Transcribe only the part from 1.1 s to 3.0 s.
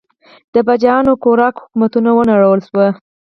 کورواک حکومتونه ونړول شول.